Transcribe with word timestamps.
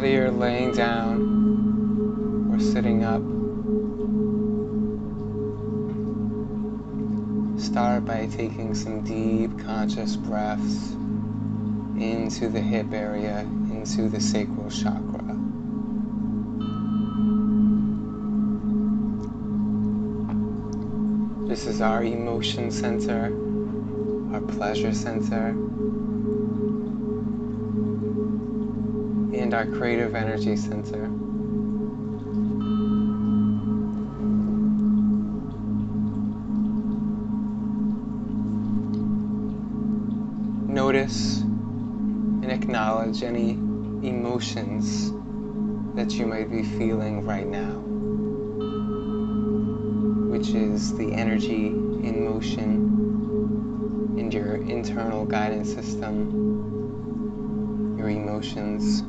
Whether 0.03 0.15
you're 0.15 0.31
laying 0.31 0.73
down 0.73 2.51
or 2.51 2.59
sitting 2.59 3.05
up. 3.05 3.21
Start 7.57 8.03
by 8.03 8.25
taking 8.25 8.75
some 8.75 9.05
deep 9.05 9.57
conscious 9.59 10.17
breaths 10.17 10.91
into 11.97 12.49
the 12.49 12.59
hip 12.59 12.91
area, 12.91 13.47
into 13.71 14.09
the 14.09 14.19
sacral 14.19 14.69
chakra. 14.69 15.23
This 21.47 21.65
is 21.65 21.79
our 21.79 22.03
emotion 22.03 22.71
center, 22.71 23.31
our 24.33 24.41
pleasure 24.41 24.93
center. 24.93 25.53
And 29.43 29.53
our 29.53 29.65
creative 29.65 30.15
energy 30.15 30.55
center. 30.55 31.05
Notice 40.71 41.41
and 41.41 42.49
acknowledge 42.49 43.21
any 43.21 43.51
emotions 43.51 45.11
that 45.95 46.13
you 46.13 46.25
might 46.25 46.49
be 46.49 46.63
feeling 46.63 47.25
right 47.25 47.45
now, 47.45 47.81
which 50.31 50.51
is 50.51 50.95
the 50.95 51.11
energy 51.11 51.67
in 51.67 52.23
motion 52.23 54.15
in 54.17 54.31
your 54.31 54.55
internal 54.55 55.25
guidance 55.25 55.73
system, 55.73 56.53
your 57.97 58.09
emotions. 58.09 59.03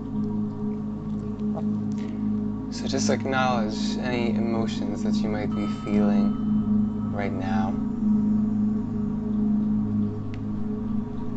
So 2.84 2.91
just 2.91 3.09
acknowledge 3.09 3.97
any 3.97 4.34
emotions 4.34 5.03
that 5.05 5.15
you 5.15 5.31
might 5.31 5.47
be 5.47 5.67
feeling 5.87 7.15
right 7.15 7.33
now 7.33 7.69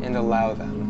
and 0.04 0.14
allow 0.14 0.52
them. 0.52 0.84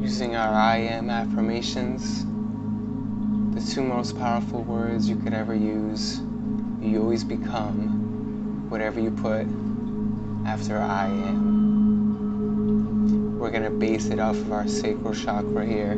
Using 0.00 0.36
our 0.36 0.54
I 0.54 0.78
am 0.78 1.10
affirmations 1.10 2.24
two 3.78 3.84
most 3.84 4.18
powerful 4.18 4.64
words 4.64 5.08
you 5.08 5.14
could 5.14 5.32
ever 5.32 5.54
use. 5.54 6.20
You 6.80 7.00
always 7.00 7.22
become 7.22 8.68
whatever 8.68 8.98
you 8.98 9.12
put 9.12 9.46
after 10.44 10.80
I 10.80 11.06
am. 11.06 12.58
We're 13.38 13.52
going 13.52 13.62
to 13.62 13.70
base 13.70 14.06
it 14.06 14.18
off 14.18 14.34
of 14.34 14.50
our 14.50 14.66
sacral 14.66 15.14
chakra 15.14 15.64
here. 15.64 15.92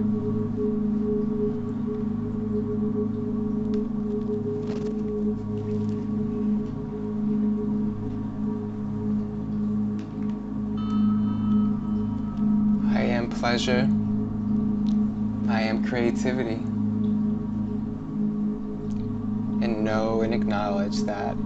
I 12.94 13.04
am 13.04 13.30
pleasure. 13.30 13.88
I 15.48 15.62
am 15.62 15.82
creativity. 15.82 16.69
And 20.32 20.42
acknowledge 20.42 21.00
that 21.02 21.36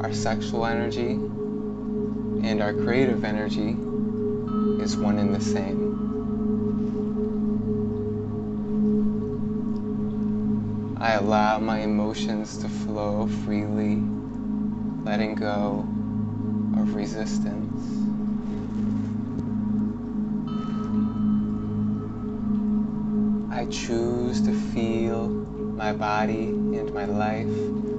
our 0.00 0.12
sexual 0.14 0.64
energy 0.64 1.10
and 1.10 2.62
our 2.62 2.72
creative 2.72 3.24
energy 3.24 3.76
is 4.82 4.96
one 4.96 5.18
and 5.18 5.34
the 5.34 5.40
same. 5.40 5.90
I 10.98 11.12
allow 11.12 11.58
my 11.58 11.80
emotions 11.80 12.56
to 12.58 12.70
flow 12.70 13.26
freely, 13.44 13.96
letting 15.04 15.34
go 15.34 15.86
of 16.80 16.94
resistance. 16.94 17.82
I 23.52 23.66
choose 23.66 24.40
to 24.42 24.54
feel 24.54 25.28
my 25.28 25.92
body 25.92 26.46
and 26.46 26.94
my 26.94 27.04
life. 27.04 27.89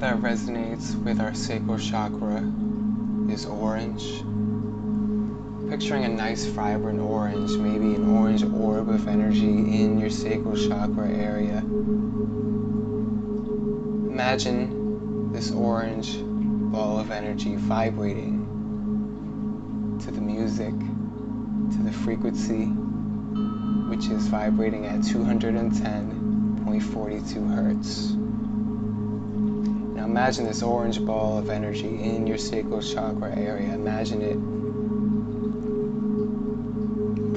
That 0.00 0.18
resonates 0.18 0.94
with 1.02 1.20
our 1.20 1.34
sacral 1.34 1.78
chakra 1.78 2.42
is 3.30 3.46
orange 3.46 4.22
picturing 5.68 6.04
a 6.04 6.08
nice 6.08 6.46
vibrant 6.46 6.98
orange, 6.98 7.50
maybe 7.58 7.94
an 7.94 8.16
orange 8.16 8.42
orb 8.42 8.88
of 8.88 9.06
energy 9.06 9.82
in 9.82 9.98
your 9.98 10.08
sacral 10.08 10.56
chakra 10.56 11.10
area. 11.10 11.58
Imagine 14.08 15.30
this 15.32 15.50
orange 15.50 16.18
ball 16.22 16.98
of 16.98 17.10
energy 17.10 17.56
vibrating 17.56 18.46
to 20.02 20.10
the 20.10 20.22
music, 20.22 20.72
to 20.72 21.82
the 21.82 21.92
frequency, 21.92 22.64
which 23.90 24.06
is 24.06 24.26
vibrating 24.28 24.86
at 24.86 25.00
210.42 25.00 27.54
hertz. 27.54 28.16
Imagine 30.08 30.46
this 30.46 30.62
orange 30.62 31.04
ball 31.04 31.36
of 31.36 31.50
energy 31.50 32.02
in 32.02 32.26
your 32.26 32.38
sacral 32.38 32.80
chakra 32.80 33.36
area. 33.36 33.74
Imagine 33.74 34.22
it 34.22 34.38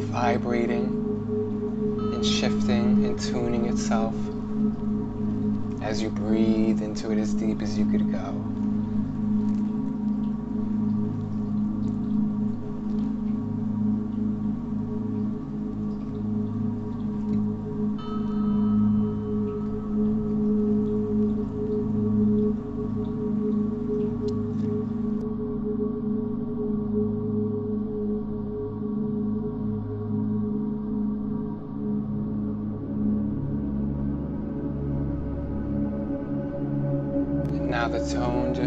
vibrating 0.07 0.85
and 2.13 2.25
shifting 2.25 3.03
and 3.05 3.19
tuning 3.19 3.65
itself 3.65 4.15
as 5.83 6.01
you 6.01 6.09
breathe 6.09 6.81
into 6.81 7.11
it 7.11 7.17
as 7.17 7.33
deep 7.33 7.61
as 7.61 7.77
you 7.77 7.85
could 7.91 8.09
go. 8.09 8.50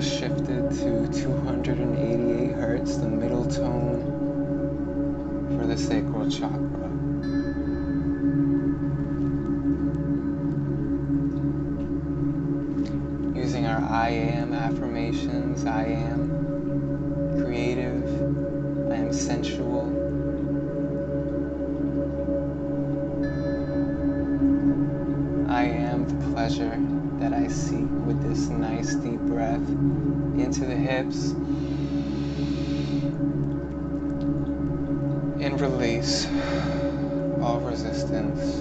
Shifted 0.05 0.71
to 0.71 1.09
288 1.23 2.53
hertz, 2.53 2.97
the 2.97 3.09
middle 3.09 3.47
tone 3.47 4.03
for 5.57 5.67
the 5.67 5.77
sacral 5.79 6.31
chakra. 6.31 6.91
Using 13.35 13.67
our 13.67 13.81
I 13.81 14.11
am 14.11 14.53
affirmations, 14.53 15.65
I 15.65 15.85
am 15.85 16.44
hips 30.95 31.33
and 35.43 35.61
release 35.61 36.27
all 37.43 37.59
resistance 37.61 38.61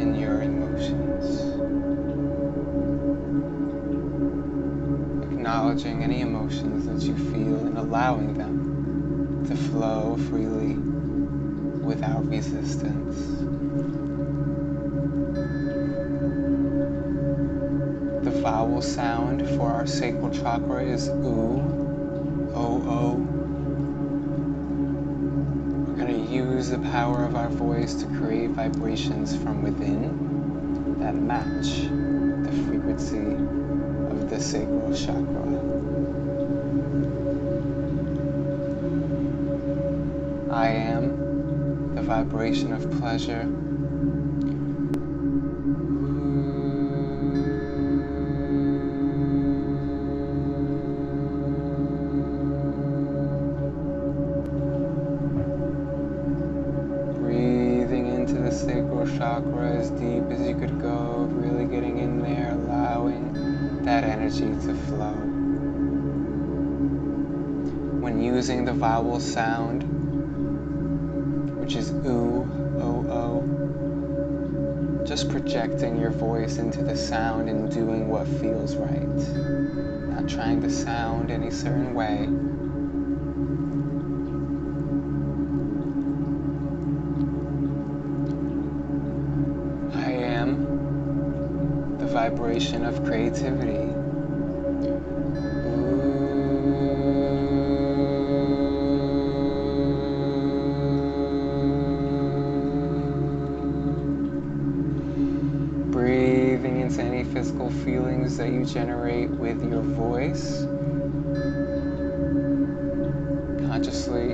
in 0.00 0.16
your 0.18 0.42
emotions. 0.42 1.42
Acknowledging 5.32 6.02
any 6.02 6.22
emotions 6.22 6.86
that 6.86 7.00
you 7.06 7.14
feel 7.30 7.64
and 7.66 7.78
allowing 7.78 8.34
them 8.34 9.44
to 9.46 9.54
flow 9.54 10.16
freely 10.28 10.74
without 11.84 12.28
resistance. 12.28 14.05
Our 19.86 19.92
sacral 19.92 20.30
chakra 20.30 20.82
is 20.82 21.06
oo, 21.08 21.62
o, 22.54 22.82
o. 22.90 23.14
We're 25.86 25.94
going 25.94 26.26
to 26.26 26.32
use 26.32 26.70
the 26.70 26.80
power 26.80 27.24
of 27.24 27.36
our 27.36 27.48
voice 27.48 27.94
to 28.02 28.06
create 28.18 28.50
vibrations 28.50 29.36
from 29.36 29.62
within 29.62 30.98
that 30.98 31.14
match 31.14 31.86
the 31.86 32.52
frequency 32.66 33.18
of 34.10 34.28
the 34.28 34.40
sacral 34.40 34.92
chakra. 34.92 35.46
I 40.50 40.68
am 40.68 41.94
the 41.94 42.02
vibration 42.02 42.72
of 42.72 42.90
pleasure 42.98 43.44
to 64.36 64.74
flow. 64.74 65.14
When 68.02 68.20
using 68.22 68.66
the 68.66 68.74
vowel 68.74 69.18
sound, 69.18 69.82
which 71.58 71.74
is 71.74 71.90
oo, 71.90 72.04
o, 72.04 72.82
oh, 72.82 73.06
o, 73.10 73.42
oh, 75.00 75.04
just 75.06 75.30
projecting 75.30 75.98
your 75.98 76.10
voice 76.10 76.58
into 76.58 76.82
the 76.82 76.98
sound 76.98 77.48
and 77.48 77.72
doing 77.72 78.08
what 78.08 78.28
feels 78.28 78.76
right. 78.76 79.16
Not 80.10 80.28
trying 80.28 80.60
to 80.60 80.70
sound 80.70 81.30
any 81.30 81.50
certain 81.50 81.94
way, 81.94 82.28
I 89.94 90.10
am 90.12 91.96
the 91.96 92.06
vibration 92.06 92.84
of 92.84 93.02
creativity. 93.02 93.85
Feelings 107.84 108.36
that 108.36 108.50
you 108.50 108.64
generate 108.64 109.30
with 109.30 109.62
your 109.62 109.82
voice. 109.82 110.64
Consciously 113.68 114.32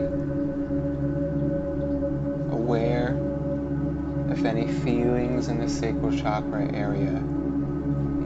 aware 2.50 3.08
of 4.30 4.44
any 4.44 4.66
feelings 4.80 5.48
in 5.48 5.58
the 5.58 5.68
sacral 5.68 6.16
chakra 6.16 6.70
area 6.72 7.22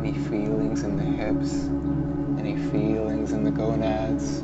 any 0.07 0.19
feelings 0.29 0.85
in 0.85 0.97
the 0.97 1.03
hips, 1.03 1.65
any 2.39 2.57
feelings 2.71 3.33
in 3.33 3.43
the 3.43 3.51
gonads, 3.51 4.41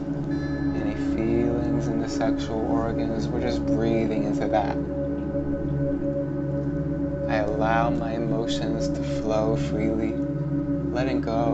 any 0.74 0.94
feelings 1.14 1.86
in 1.86 2.00
the 2.00 2.08
sexual 2.08 2.58
organs. 2.68 3.28
We're 3.28 3.42
just 3.42 3.64
breathing 3.64 4.24
into 4.24 4.48
that. 4.48 4.76
I 7.30 7.36
allow 7.44 7.90
my 7.90 8.14
emotions 8.14 8.88
to 8.88 9.02
flow 9.20 9.56
freely, 9.56 10.14
letting 10.92 11.22
go 11.22 11.52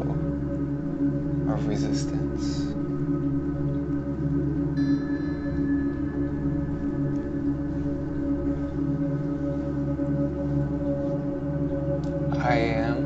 of 1.49 1.67
resistance. 1.69 2.65
I 12.37 12.57
am 12.57 13.03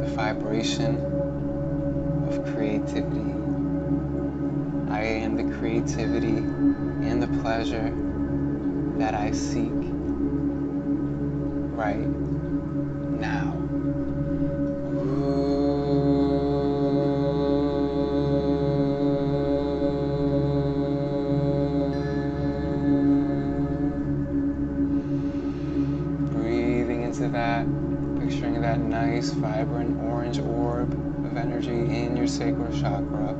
the 0.00 0.06
vibration 0.14 0.96
of 2.28 2.44
creativity. 2.54 3.32
I 4.90 5.02
am 5.02 5.36
the 5.36 5.56
creativity 5.58 6.38
and 7.08 7.20
the 7.20 7.42
pleasure 7.42 7.92
that 8.98 9.14
I 9.14 9.32
seek 9.32 9.72
right 11.74 12.33
chakra. 32.84 33.33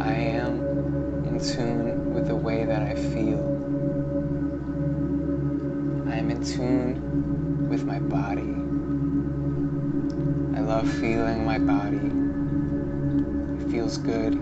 I 0.00 0.12
am 0.12 1.24
in 1.26 1.40
tune 1.40 2.14
with 2.14 2.26
the 2.26 2.36
way 2.36 2.64
that 2.64 2.82
I 2.82 2.94
feel. 2.94 3.58
I 6.08 6.16
am 6.16 6.30
in 6.30 6.44
tune 6.44 7.68
with 7.68 7.84
my 7.84 7.98
body. 7.98 8.54
I 10.56 10.60
love 10.60 10.88
feeling 10.88 11.44
my 11.44 11.58
body. 11.58 12.12
It 13.62 13.70
feels 13.70 13.98
good 13.98 14.34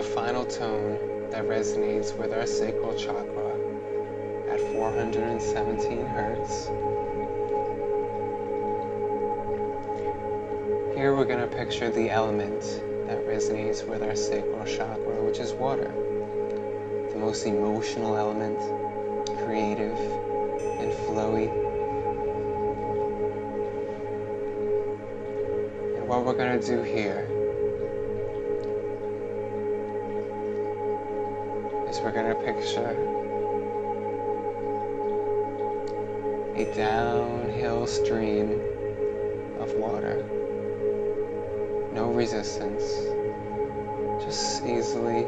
the 0.00 0.06
final 0.06 0.46
tone 0.46 1.28
that 1.30 1.44
resonates 1.44 2.16
with 2.16 2.32
our 2.32 2.46
sacral 2.46 2.94
chakra 2.94 3.50
at 4.48 4.58
417 4.72 6.06
hertz. 6.06 6.68
Here 10.96 11.14
we're 11.14 11.26
going 11.26 11.46
to 11.46 11.54
picture 11.54 11.90
the 11.90 12.08
element 12.08 12.62
that 13.08 13.26
resonates 13.26 13.86
with 13.86 14.02
our 14.02 14.16
sacral 14.16 14.64
chakra, 14.64 15.22
which 15.22 15.38
is 15.38 15.52
water, 15.52 15.92
the 17.12 17.18
most 17.18 17.44
emotional 17.44 18.16
element, 18.16 18.58
creative 19.44 19.98
and 19.98 20.92
flowy. 21.04 21.50
And 25.98 26.08
what 26.08 26.24
we're 26.24 26.32
going 26.32 26.58
to 26.58 26.66
do 26.66 26.80
here 26.80 27.29
we're 32.02 32.12
going 32.12 32.28
to 32.28 32.34
picture 32.34 32.96
a 36.56 36.74
downhill 36.74 37.86
stream 37.86 38.60
of 39.58 39.74
water. 39.74 40.24
No 41.92 42.10
resistance, 42.10 42.84
just 44.24 44.64
easily, 44.64 45.26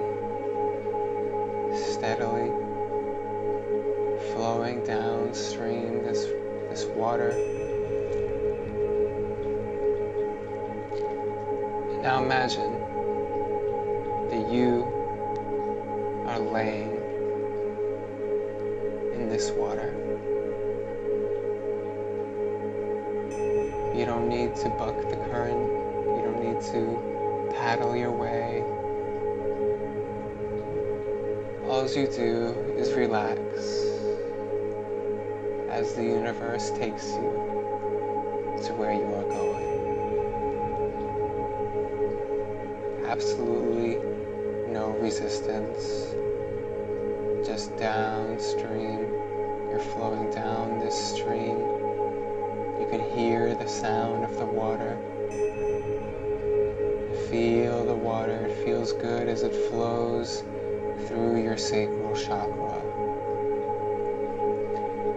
steadily 1.77 2.51
flowing 4.33 4.83
downstream 4.85 6.05
this, 6.05 6.25
this 6.71 6.85
water. 6.87 7.33
Now 12.03 12.23
imagine 12.23 12.92
laying 16.53 16.91
in 19.15 19.29
this 19.29 19.51
water. 19.51 19.95
You 23.97 24.05
don't 24.05 24.29
need 24.29 24.55
to 24.57 24.69
buck 24.71 24.97
the 25.09 25.17
current. 25.17 25.67
You 26.17 26.23
don't 26.25 26.43
need 26.45 26.61
to 26.73 27.53
paddle 27.57 27.97
your 27.97 28.13
way. 28.13 28.63
All 31.69 31.89
you 31.89 32.07
do 32.07 32.55
is 32.77 32.93
relax 32.93 33.39
as 35.71 35.95
the 35.95 36.03
universe 36.03 36.71
takes 36.73 37.07
you 37.07 37.31
to 38.65 38.73
where 38.75 38.93
you 38.93 39.05
are 39.15 39.25
going. 39.25 39.73
Absolutely 43.07 43.97
no 44.71 44.91
resistance, 45.01 46.15
just 47.53 47.77
downstream. 47.77 49.01
You're 49.69 49.85
flowing 49.93 50.31
down 50.31 50.79
this 50.79 50.95
stream. 51.15 51.59
You 52.81 52.87
can 52.91 53.11
hear 53.15 53.55
the 53.55 53.69
sound 53.69 54.25
of 54.25 54.39
the 54.39 54.47
water. 54.47 54.97
Feel 57.29 57.85
the 57.85 57.95
water. 57.95 58.47
It 58.47 58.65
feels 58.65 58.95
good 58.95 59.29
as 59.29 59.43
it 59.43 59.55
flows 59.69 60.43
through 61.07 61.43
your 61.43 61.59
sacral 61.59 62.17
chakra. 62.17 62.81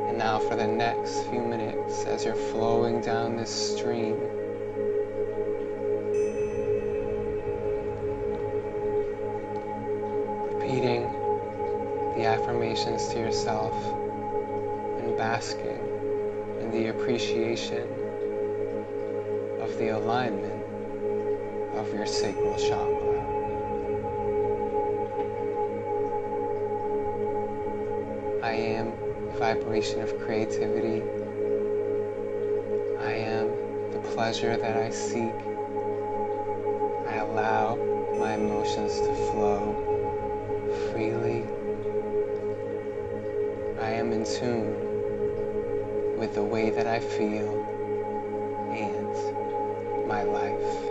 And 0.09 0.17
now, 0.17 0.39
for 0.39 0.57
the 0.57 0.67
next 0.67 1.21
few 1.29 1.39
minutes, 1.39 2.03
as 2.03 2.25
you're 2.25 2.35
flowing 2.35 2.99
down 2.99 3.37
this 3.37 3.77
stream, 3.77 4.34
to 12.85 13.17
yourself 13.17 13.73
and 15.01 15.17
basking 15.17 15.79
in 16.61 16.69
the 16.69 16.89
appreciation 16.89 17.81
of 19.59 19.75
the 19.79 19.89
alignment 19.89 20.63
of 21.73 21.91
your 21.91 22.05
sacral 22.05 22.55
chakra. 22.57 23.23
I 28.43 28.51
am 28.51 28.93
a 29.29 29.37
vibration 29.39 30.01
of 30.01 30.19
creativity. 30.19 31.01
I 32.99 33.13
am 33.13 33.47
the 33.93 33.99
pleasure 34.13 34.57
that 34.57 34.77
I 34.77 34.91
seek. 34.91 35.33
I 37.07 37.15
allow 37.15 37.77
my 38.19 38.35
emotions 38.35 38.99
to 38.99 39.15
flow 39.31 39.94
tune 44.25 46.17
with 46.17 46.33
the 46.33 46.43
way 46.43 46.71
that 46.71 46.87
I 46.87 46.99
feel 46.99 47.47
and 48.71 50.07
my 50.07 50.23
life. 50.23 50.84